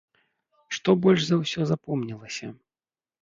[0.77, 2.47] Што больш за ўсё запомнілася?